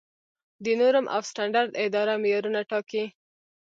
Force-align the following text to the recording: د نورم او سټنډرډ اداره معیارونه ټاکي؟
د 0.63 0.65
نورم 0.79 1.05
او 1.13 1.19
سټنډرډ 1.29 1.69
اداره 1.85 2.13
معیارونه 2.23 2.59
ټاکي؟ 2.69 3.03